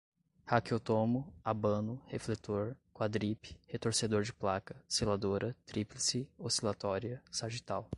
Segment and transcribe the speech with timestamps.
[0.45, 7.87] raquiotomo, abano, refletor, quadripe, retorcedor de placa, seladora, tríplice, oscilatória, sagital